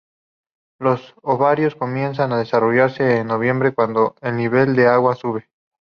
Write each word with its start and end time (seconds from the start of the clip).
Los 0.79 1.13
ovarios 1.21 1.75
comienzan 1.75 2.31
a 2.31 2.39
desarrollarse 2.39 3.17
en 3.19 3.27
noviembre 3.27 3.71
cuando 3.71 4.15
el 4.21 4.35
nivel 4.35 4.75
del 4.75 4.87
agua 4.87 5.13
sube. 5.13 5.47